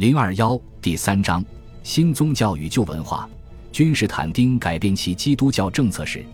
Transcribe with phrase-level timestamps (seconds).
[0.00, 1.44] 零二幺第三章：
[1.82, 3.28] 新宗教与旧文化。
[3.70, 6.24] 君士坦丁改变其基督教政策时，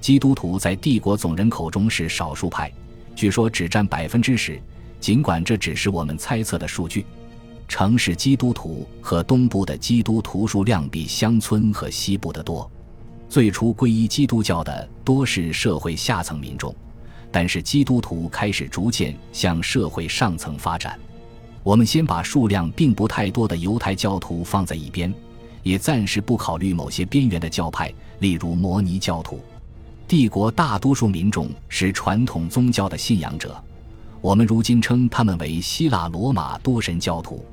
[0.00, 2.72] 基督徒在帝国总人口中是少数派，
[3.16, 4.62] 据说只占百分之十。
[5.00, 7.04] 尽管这只是我们猜测的数据，
[7.66, 12.70] 城市基督徒和东部的基督徒数量比乡村和西部的多。
[13.28, 16.72] 最初皈依基督教的多是社会下层民众，
[17.32, 20.96] 但是基督徒开始逐渐向社会上层发展。
[21.66, 25.12] 我们先把数量并不太多的犹太教徒放在一边，
[25.64, 29.40] 也暂时不考虑某些边缘的教派，例如摩尼教徒。
[30.06, 33.60] 帝国大多数民众是传统宗教的信仰者，
[34.20, 37.44] 我们如今称他们为希腊罗马多神教徒。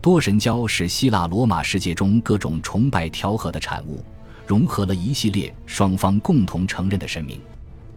[0.00, 4.04] 多神教是希腊罗马世界中各种崇拜调和的产物。
[4.44, 7.40] 融合了一系列双方共同承认的神明，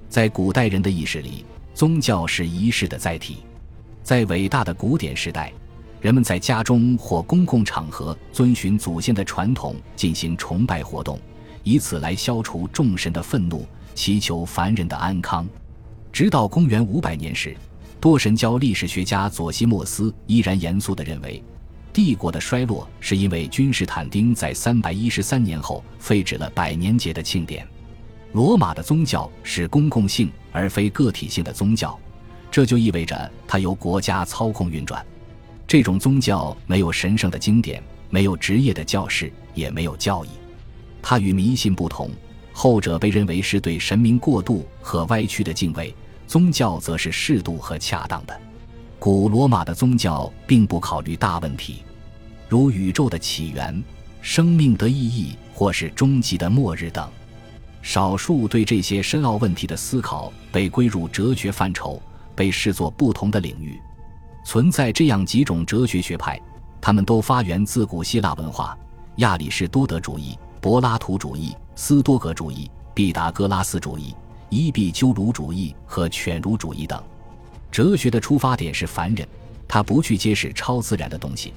[0.10, 3.38] 在古代人的意识里，宗教是仪式的载体。
[4.06, 5.52] 在伟大的古典时代，
[6.00, 11.20] 人们在家中或公共场合遵循祖先的传统进行崇拜活动，
[11.64, 15.48] 以此来消除众神的愤怒，祈求凡人的安康。
[16.14, 17.58] 直到公元五百年时，
[18.00, 21.44] 多神教历史学家佐西莫斯依然严肃地认为。
[21.92, 27.68] 帝国的衰落是因为君士坦丁在三百一十三年后废止了百年节的庆典。
[28.34, 31.98] 罗马的宗教是公共性而非个体性的宗教，
[32.56, 35.06] 这就意味着它由国家操控运转。
[35.68, 40.30] 这种宗教没有神圣的经典，没有职业的教士，也没有教义。
[41.02, 42.10] 它与迷信不同，
[42.54, 45.94] 后者被认为是对神明过度和歪曲的敬畏，
[46.28, 48.40] 宗教则是适度和恰当的。
[49.00, 51.84] 古罗马的宗教并不考虑大问题，
[52.48, 53.84] 如宇宙的起源、
[54.22, 57.06] 生命的意义或是终极的末日等。
[57.82, 62.02] 少数对这些深奥问题的思考被归入哲学范畴，
[62.36, 63.80] 被视作不同的领域。
[64.44, 66.40] 存在这样几种哲学学派，
[66.80, 68.78] 他们都发源自古希腊文化：
[69.18, 74.16] 亚里士多德主义、柏拉图主义、斯多葛主义、毕达哥拉斯主义、
[74.50, 77.02] 伊壁鸠鲁主义和犬儒主义等。
[77.72, 79.28] 哲学的出发点是凡人，
[79.68, 81.52] 他不去揭示超自然的东西，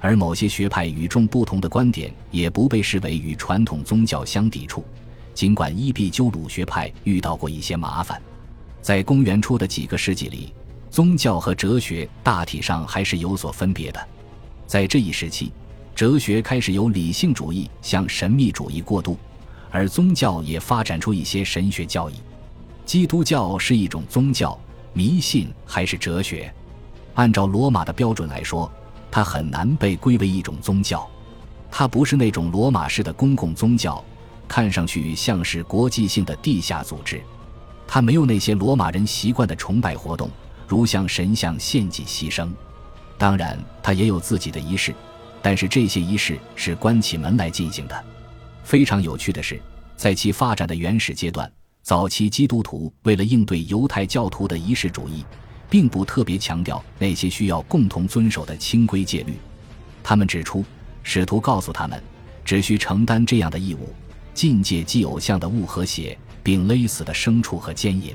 [0.00, 4.82] 而某些学派与众不同的观点也不被视为与传统宗教相抵触。
[5.34, 8.20] 尽管伊壁鸠鲁学派遇到过一些麻烦，
[8.82, 10.52] 在公元初的几个世纪里，
[10.90, 14.08] 宗教和哲学大体上还是有所分别的。
[14.66, 15.52] 在这一时期，
[15.94, 19.16] 哲学开始由理性主义向神秘主义过渡，
[19.70, 22.14] 而宗教也发展出一些神学教义。
[22.84, 24.58] 基督教是一种宗教。
[24.94, 26.52] 迷信还是哲学？
[27.14, 28.70] 按照罗马的标准来说，
[29.10, 31.08] 它很难被归为一种宗教。
[31.70, 34.04] 它不是那种罗马式的公共宗教，
[34.46, 37.22] 看上去像是国际性的地下组织。
[37.94, 40.30] 他没有那些罗马人习惯的崇拜活动，
[40.66, 42.48] 如向神像献祭牺牲。
[43.18, 44.94] 当然，他也有自己的仪式，
[45.42, 48.04] 但是这些仪式是关起门来进行的。
[48.64, 49.60] 非常有趣的是，
[49.94, 51.52] 在其发展的原始阶段。
[51.82, 55.22] 早期基督徒为了应对犹太教徒的仪式主义，
[55.68, 59.34] 并不特别强调那些需要共同遵守的清规戒律。
[60.02, 60.64] 他们指出，
[61.02, 62.02] 使徒告诉他们，
[62.42, 63.94] 只需承担这样的义务：
[64.32, 68.14] 禁戒祭偶像的物和血，并勒死的牲畜和奸淫。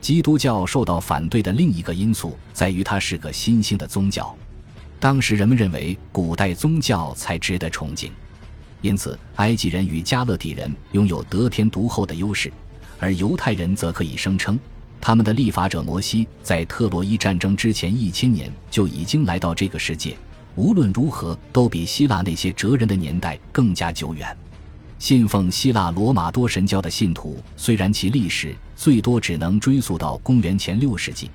[0.00, 4.34] 基督教受到反对的另一个因素在于，它是个新兴的宗教。
[5.00, 8.12] 当时人们认为，古代宗教才值得崇敬，
[8.80, 12.52] 因此埃及人与加勒底人拥有得天独厚的优势。
[13.00, 14.58] 而犹太人则可以声称，
[15.00, 20.16] 他们的立法者摩西在特洛伊战争之前一千年就已经来到这个世界。
[20.56, 24.36] 无论如何，都比希腊那些哲人的年代更加久远。
[24.98, 31.30] 信奉希腊罗马多神教的信徒，虽然其历史最多只能追溯到公元前六世纪，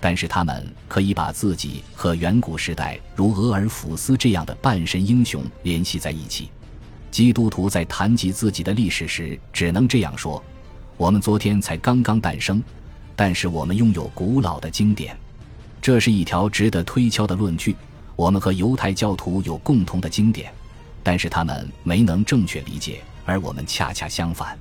[0.00, 6.48] 但是他们可以把自己和远古时代如俄尔甫斯这样的半神英雄联系在一起。
[7.10, 10.42] 基督徒在谈及自己的历史时，只能这样说。
[10.96, 12.62] 我们昨天才刚刚诞生，
[13.16, 15.16] 但是我们拥有古老的经典，
[15.82, 17.74] 这是一条值得推敲的论据。
[18.14, 20.52] 我们和犹太教徒有共同的经典，
[21.02, 24.58] 但是他们没能正确理解，而我们恰恰相反。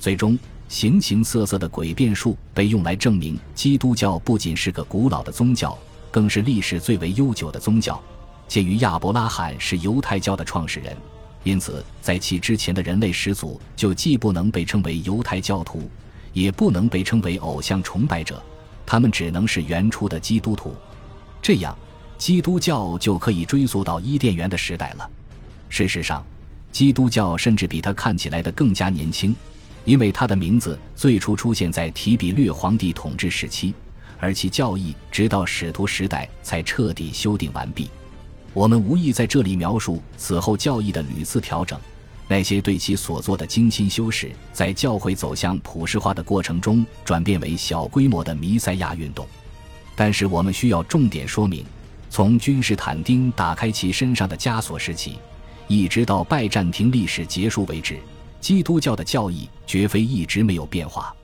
[0.00, 0.38] 最终，
[0.68, 5.76] 形形色色的诡辩术被用来证明基督教不仅是个古老的宗教，
[6.10, 8.00] 更是历史最为悠久的宗教。
[8.48, 10.96] 鉴于亚伯拉罕是犹太教的创始人。
[11.42, 15.88] 因此，在其之前的人类始祖就既不能被称为犹太教徒，
[16.32, 18.42] 也不能被称为偶像崇拜者，
[18.84, 20.74] 他们只能是原初的基督徒。
[21.40, 21.76] 这样，
[22.18, 25.08] 基督教就可以追溯到伊甸园的时代了。
[25.68, 26.24] 事实上，
[26.72, 29.34] 基督教甚至比他看起来的更加年轻，
[29.84, 33.74] 因为他的名字最初出现在提比略皇帝统治时期，
[34.18, 37.90] 而其教义直到使徒时代才彻底修订完毕。
[38.52, 41.78] 我们无意在这里描述此后教义的屡次调整，
[42.26, 49.26] 那些对其所做的精心修饰，在教会走向普世化的过程中转变为小规模的弥赛亚运动。
[49.94, 51.64] 但是，我们需要重点说明，
[52.08, 55.18] 从君士坦丁打开其身上的枷锁时起，
[55.68, 57.98] 一直到拜占庭历史结束为止，
[58.40, 61.14] 基督教的教义绝非一直没有变化。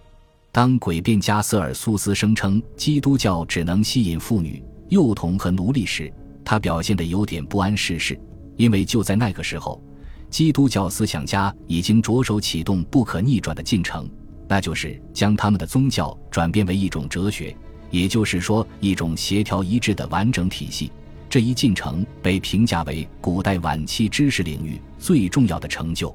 [0.51, 6.13] 当诡辩家瑟尔苏斯声称基督教只能吸引妇女、幼童和奴隶时，
[6.45, 8.19] 他表现得有点不谙世事，
[8.57, 9.83] 因为就在那个时候，
[10.29, 14.11] 基督教思想家已经着手启动不可逆转的进程，
[14.49, 17.57] 那就是将他们的宗教转变为一种哲学，
[17.91, 20.91] 也就是说，一种协调一致的完整体系。
[21.33, 26.15] 这一进程被评价为古代晚期知识领域最重要的成就。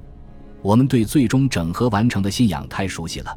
[0.62, 3.36] 我们对最终整合完成的信仰太熟悉了。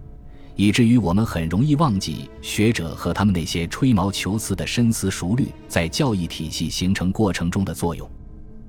[0.55, 8.07] 以至于我们很容易忘记学者和他们那些吹毛求疵的深思熟虑在教义体系形成过程中的作用。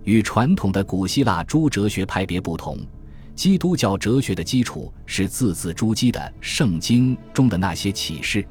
[0.06, 2.78] 与传统的古希腊诸哲学派别不同，
[3.36, 8.42] 基督教哲学的基础是字字珠玑的《圣经》中的那些启示。《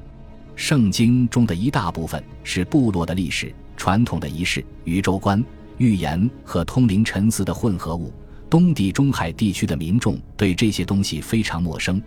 [0.55, 5.43] 圣经》中的一大部分是部落的历史、传统的仪式、宇宙观、
[5.79, 8.12] 预言和通灵陈词的混合物。
[8.50, 11.99] 东地中海地区的民众对这些东西非常陌生。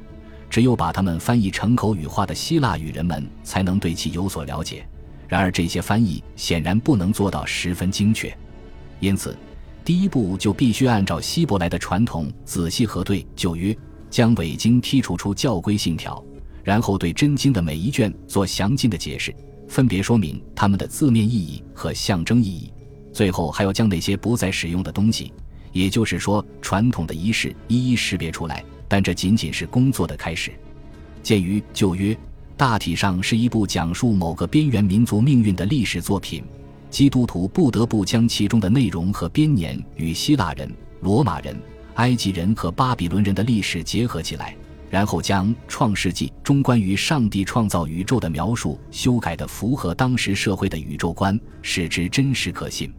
[0.52, 4.88] 只有把它们翻译成口语化的希腊语，人们才能对其有所了解。
[5.28, 8.32] 然而，这些翻译显然不能做到十分精确，
[9.00, 9.36] 因此，
[9.84, 13.76] 第一步就必须按照希伯来的传统仔细核对旧约，
[14.12, 16.24] 将伪经剔除出教规信条，
[16.64, 19.34] 然后对真经的每一卷做详尽的解释，
[19.68, 22.72] 分别说明它们的字面意义和象征意义。
[23.12, 25.32] 最后，还要将那些不再使用的东西，
[25.72, 28.64] 也就是说传统的仪式，一一识别出来。
[28.88, 30.52] 但这仅仅是工作的开始。
[31.24, 32.16] 鉴于旧约
[32.56, 36.44] 大体上是一部讲述某个边缘民族命运的历史作品，
[36.90, 40.72] 基督徒不得不将其中的内容和编年与希腊人、
[41.02, 41.60] 罗马人、
[41.96, 44.56] 埃及人和巴比伦人的历史结合起来，
[44.94, 52.94] 然后将《创世纪》中关于上帝创造宇宙的描述修改的符合当时社会的宇宙观，使之真实可信。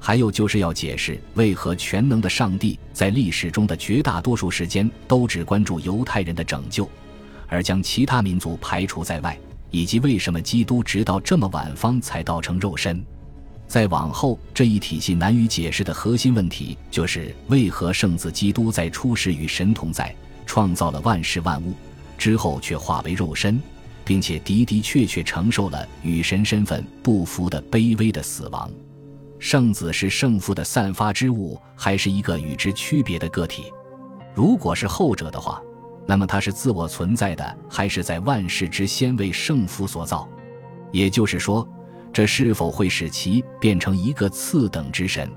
[0.00, 6.88] 还有就是要解释为何全能的上帝在历史中的绝大多数时间都只关注犹太人的拯救，
[7.48, 9.38] 而将其他民族排除在外，
[9.70, 13.04] 以及为什么基督直到这么晚方才道成肉身。
[13.66, 20.16] 再往后，这一体系难于解释的核心问题就是为何圣子基督在出世与神同在，
[20.46, 21.74] 创造了万事万物
[22.16, 23.60] 之后，却化为肉身，
[24.04, 28.70] 并且的的确确承受了与神身份不符的卑微的死亡。
[29.38, 33.64] 圣子是圣父的散发之物，还是一个与之区别的个体？
[34.34, 35.60] 如果是后者的话，
[36.06, 40.26] 那么他是自我存在的，还是在万事之先为圣父所造？
[40.92, 41.68] 也就是说，
[42.12, 45.30] 这是否会使其变成一个次等之神？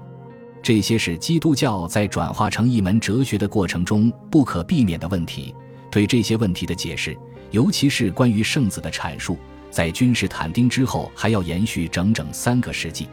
[0.61, 5.55] 这些是基督教在转化成一门哲学的过程中不可避免的问题。
[5.89, 7.17] 对这些问题的解释，
[7.51, 9.37] 尤其是关于圣子的阐述，
[9.71, 13.07] 在君士坦丁之后还要延续整整三个世纪。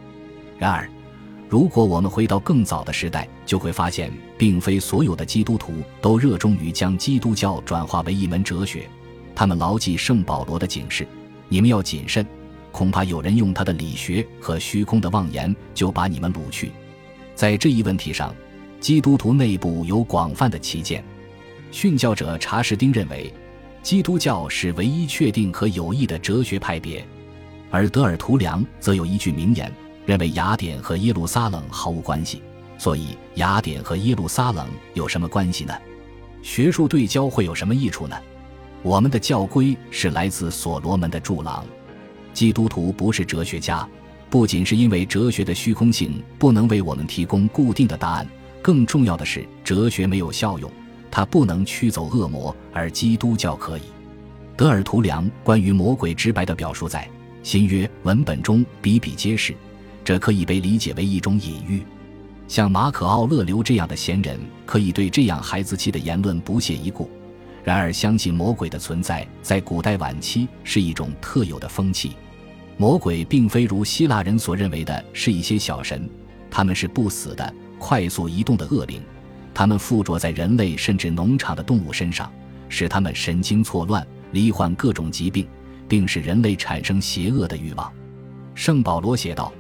[0.59, 0.91] 然而，
[1.49, 5.73] 如果我们回到更早的时代，就会发现，并非所有的基督徒
[6.03, 8.89] 都热衷于将基督教转化为一门哲学。
[9.35, 11.07] 他们牢记圣保罗的警示
[11.49, 12.27] ：“你们要谨慎，
[12.73, 16.73] 恐怕有人用他的理学和虚空的妄言，就把你们掳去。”
[17.37, 18.35] 在这一问题上，
[18.81, 21.05] 基督徒内部有广泛的歧见。
[21.71, 23.31] 殉教者查士丁认为，
[23.83, 27.07] 基督教是唯一确定和有益的哲学派别，
[27.71, 29.71] 而德尔图良则有一句名言。
[30.07, 32.41] 认为雅典和耶路撒冷毫无关系，
[32.79, 35.75] 所以雅典和耶路撒冷有什么关系呢？
[36.43, 38.17] 学术对焦会有什么益处呢？
[38.83, 41.67] 我们的教规是来自所罗门的柱廊。
[42.33, 43.87] 基督徒不是哲学家，
[44.29, 48.27] 不仅是因为哲学的虚空性不能为我们提供固定的答案，
[48.61, 50.71] 更重要的是哲学没有效用，
[51.11, 53.83] 它不能驱走恶魔，而基督教可以。
[54.57, 57.09] 德尔图良关于魔鬼直白的表述在
[57.43, 59.55] 新约文本中比比皆是。
[60.05, 61.83] 这可以被理解为一种隐喻，
[62.47, 67.11] 像马可·奥勒留这样的贤人可以对这样孩子气的言论不屑一顾。
[67.65, 72.13] 然而，相信魔鬼的存在在古代晚期是一种特有的风气。
[72.77, 76.09] 魔鬼并非如希腊人所认为的是一些小神，
[76.51, 79.03] 他们是不死的、快速移动的恶灵，
[79.55, 82.31] 他们附着在人类甚至农场的动物身上，
[82.69, 85.47] 使他们神经错乱、罹患各种疾病，
[85.89, 87.93] 并使人类产生邪恶的欲望。
[88.55, 89.53] 圣保罗写道。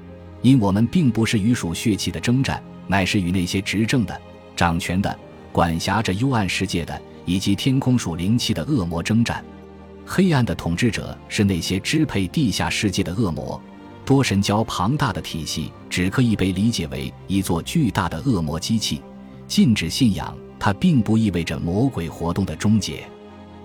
[0.42, 4.20] 因我们并不是与属血气的征战，乃是与那些执政的、
[4.54, 5.18] 掌权的、
[5.50, 9.42] 管辖着幽暗世界的，以及天空属灵气的恶魔征战。
[10.06, 13.60] 黑暗的统治者是那些支配地下世界的恶魔，
[14.04, 19.02] 多神教庞大的体系只可以被理解为一座巨大的恶魔机器。
[19.48, 23.02] 禁止信仰它，并不意味着魔鬼活动的终结。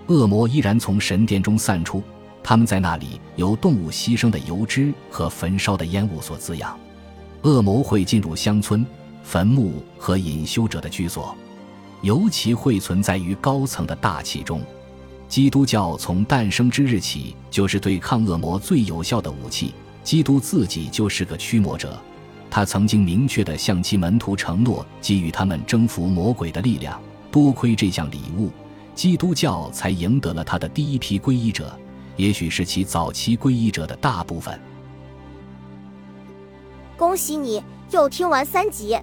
[0.08, 2.02] 恶魔依然从神殿中散出，
[2.42, 6.76] 他们在那里由动物牺牲的油脂和焚烧的烟雾所滋养。
[7.42, 8.84] 恶魔会进入乡村、
[9.22, 11.36] 坟墓和隐修者的居所，
[12.02, 14.60] 尤其会存在于高层的大气中。
[15.32, 19.72] 基督教从诞生之日起就是对抗恶魔最有效的武器。
[20.02, 21.98] 基督自己就是个驱魔者，
[22.50, 27.00] 他曾经明确地向其门徒承诺给予他们征服魔鬼的力量。
[27.30, 28.50] 多亏这项礼物，
[28.94, 31.74] 基督教才赢得了他的第一批皈依者，
[32.18, 34.60] 也许是其早期皈依者的大部分。
[36.98, 38.98] 恭喜你又听完三集，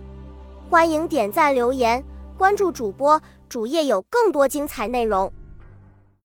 [0.69, 2.03] 欢迎点赞、留言、
[2.37, 3.19] 关注主播，
[3.49, 5.33] 主页有更多精彩内容。